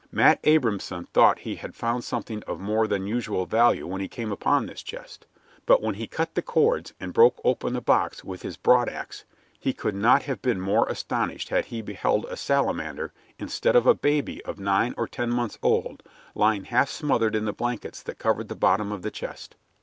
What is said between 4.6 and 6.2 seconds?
this chest; but when he